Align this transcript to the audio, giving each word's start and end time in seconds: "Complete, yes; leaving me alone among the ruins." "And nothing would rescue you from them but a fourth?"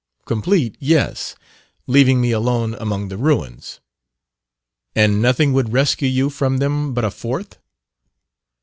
"Complete, 0.25 0.77
yes; 0.79 1.35
leaving 1.85 2.19
me 2.19 2.31
alone 2.31 2.73
among 2.79 3.09
the 3.09 3.17
ruins." 3.17 3.79
"And 4.95 5.21
nothing 5.21 5.53
would 5.53 5.71
rescue 5.73 6.09
you 6.09 6.31
from 6.31 6.57
them 6.57 6.91
but 6.95 7.05
a 7.05 7.11
fourth?" 7.11 7.59